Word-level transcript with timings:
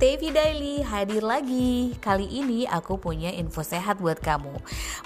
Tevi 0.00 0.32
Daily 0.32 0.80
hadir 0.80 1.20
lagi. 1.20 1.92
Kali 2.00 2.24
ini 2.24 2.64
aku 2.64 2.96
punya 2.96 3.28
info 3.36 3.60
sehat 3.60 4.00
buat 4.00 4.16
kamu. 4.16 4.56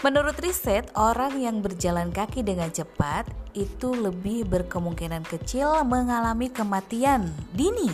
Menurut 0.07 0.39
riset, 0.39 0.87
orang 0.95 1.35
yang 1.43 1.59
berjalan 1.67 2.15
kaki 2.15 2.47
dengan 2.47 2.71
cepat 2.71 3.27
itu 3.59 3.91
lebih 3.91 4.47
berkemungkinan 4.47 5.27
kecil 5.27 5.83
mengalami 5.83 6.47
kematian 6.47 7.27
dini. 7.51 7.91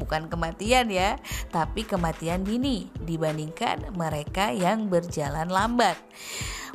Bukan 0.00 0.32
kematian 0.32 0.88
ya, 0.88 1.20
tapi 1.52 1.84
kematian 1.84 2.40
dini 2.40 2.88
dibandingkan 3.04 3.92
mereka 3.92 4.48
yang 4.48 4.88
berjalan 4.88 5.44
lambat. 5.44 6.00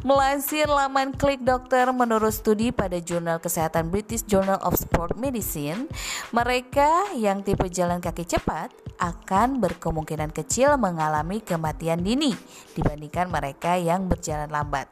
Melansir 0.04 0.68
laman 0.68 1.16
Klik 1.16 1.46
Dokter 1.46 1.88
menurut 1.96 2.34
studi 2.36 2.76
pada 2.76 3.00
jurnal 3.00 3.40
kesehatan 3.40 3.88
British 3.88 4.28
Journal 4.28 4.60
of 4.60 4.76
Sport 4.76 5.16
Medicine, 5.16 5.88
mereka 6.36 7.16
yang 7.16 7.46
tipe 7.46 7.64
jalan 7.72 8.04
kaki 8.04 8.28
cepat 8.28 8.74
akan 9.00 9.64
berkemungkinan 9.64 10.36
kecil 10.36 10.76
mengalami 10.76 11.40
kematian 11.40 12.04
dini 12.04 12.36
dibandingkan 12.76 13.32
mereka 13.32 13.80
yang 13.80 14.12
berjalan 14.12 14.52
lambat. 14.52 14.92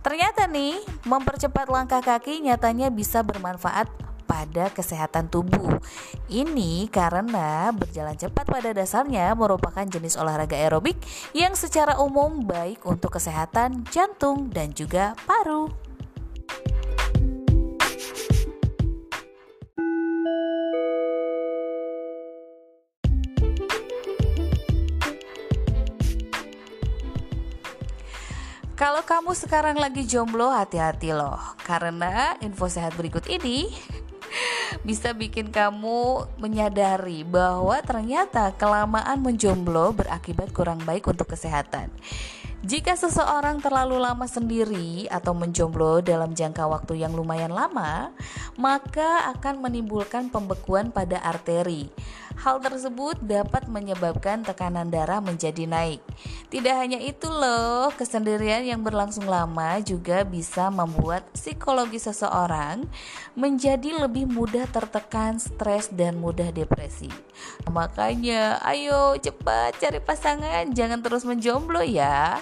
Ternyata 0.00 0.48
nih, 0.48 0.80
mempercepat 1.04 1.68
langkah 1.68 2.00
kaki 2.00 2.40
nyatanya 2.40 2.88
bisa 2.88 3.20
bermanfaat 3.20 4.09
pada 4.30 4.70
kesehatan 4.70 5.26
tubuh. 5.26 5.82
Ini 6.30 6.86
karena 6.94 7.74
berjalan 7.74 8.14
cepat 8.14 8.46
pada 8.46 8.70
dasarnya 8.70 9.34
merupakan 9.34 9.82
jenis 9.82 10.14
olahraga 10.14 10.54
aerobik 10.54 10.94
yang 11.34 11.58
secara 11.58 11.98
umum 11.98 12.46
baik 12.46 12.86
untuk 12.86 13.18
kesehatan 13.18 13.82
jantung 13.90 14.46
dan 14.54 14.70
juga 14.70 15.18
paru. 15.26 15.66
Kalau 28.80 29.04
kamu 29.04 29.36
sekarang 29.36 29.76
lagi 29.76 30.08
jomblo, 30.08 30.48
hati-hati 30.48 31.12
loh, 31.12 31.36
karena 31.68 32.32
info 32.40 32.64
sehat 32.64 32.96
berikut 32.96 33.28
ini 33.28 33.68
bisa 34.86 35.12
bikin 35.14 35.50
kamu 35.50 36.26
menyadari 36.38 37.22
bahwa 37.26 37.78
ternyata 37.82 38.54
kelamaan 38.56 39.20
menjomblo 39.20 39.92
berakibat 39.94 40.50
kurang 40.54 40.82
baik 40.86 41.06
untuk 41.06 41.30
kesehatan. 41.30 41.90
Jika 42.60 42.92
seseorang 42.92 43.64
terlalu 43.64 43.96
lama 43.96 44.28
sendiri 44.28 45.08
atau 45.08 45.32
menjomblo 45.32 46.04
dalam 46.04 46.36
jangka 46.36 46.68
waktu 46.68 47.00
yang 47.00 47.16
lumayan 47.16 47.48
lama, 47.48 48.12
maka 48.60 49.32
akan 49.32 49.64
menimbulkan 49.64 50.28
pembekuan 50.28 50.92
pada 50.92 51.24
arteri. 51.24 51.88
Hal 52.40 52.56
tersebut 52.56 53.20
dapat 53.20 53.68
menyebabkan 53.68 54.40
tekanan 54.40 54.88
darah 54.88 55.20
menjadi 55.20 55.68
naik. 55.68 56.00
Tidak 56.48 56.72
hanya 56.72 56.96
itu 56.96 57.28
loh, 57.28 57.92
kesendirian 57.92 58.64
yang 58.64 58.80
berlangsung 58.80 59.28
lama 59.28 59.76
juga 59.84 60.24
bisa 60.24 60.72
membuat 60.72 61.28
psikologi 61.36 62.00
seseorang 62.00 62.88
menjadi 63.36 63.92
lebih 63.92 64.24
mudah 64.24 64.64
tertekan, 64.72 65.36
stres 65.36 65.92
dan 65.92 66.16
mudah 66.16 66.48
depresi. 66.48 67.12
Makanya, 67.68 68.56
ayo 68.64 69.20
cepat 69.20 69.76
cari 69.76 70.00
pasangan, 70.00 70.72
jangan 70.72 71.04
terus 71.04 71.28
menjomblo 71.28 71.84
ya. 71.84 72.40